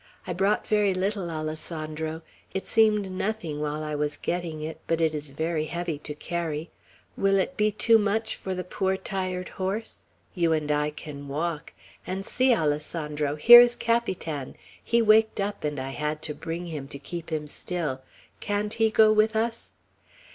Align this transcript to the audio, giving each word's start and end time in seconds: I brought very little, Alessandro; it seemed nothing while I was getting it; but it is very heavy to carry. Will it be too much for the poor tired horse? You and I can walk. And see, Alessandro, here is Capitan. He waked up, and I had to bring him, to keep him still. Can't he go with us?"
I 0.25 0.33
brought 0.33 0.65
very 0.65 0.95
little, 0.95 1.29
Alessandro; 1.29 2.23
it 2.55 2.65
seemed 2.65 3.11
nothing 3.11 3.61
while 3.61 3.83
I 3.83 3.93
was 3.93 4.17
getting 4.17 4.61
it; 4.63 4.79
but 4.87 4.99
it 4.99 5.13
is 5.13 5.29
very 5.29 5.65
heavy 5.65 5.99
to 5.99 6.15
carry. 6.15 6.71
Will 7.15 7.37
it 7.37 7.55
be 7.55 7.71
too 7.71 7.99
much 7.99 8.35
for 8.35 8.55
the 8.55 8.63
poor 8.63 8.97
tired 8.97 9.49
horse? 9.49 10.05
You 10.33 10.53
and 10.53 10.71
I 10.71 10.89
can 10.89 11.27
walk. 11.27 11.73
And 12.07 12.25
see, 12.25 12.51
Alessandro, 12.51 13.35
here 13.35 13.59
is 13.61 13.75
Capitan. 13.75 14.55
He 14.83 15.03
waked 15.03 15.39
up, 15.39 15.63
and 15.63 15.79
I 15.79 15.89
had 15.91 16.23
to 16.23 16.33
bring 16.33 16.65
him, 16.65 16.87
to 16.87 16.97
keep 16.97 17.29
him 17.29 17.45
still. 17.45 18.01
Can't 18.39 18.73
he 18.73 18.89
go 18.89 19.13
with 19.13 19.35
us?" 19.35 19.71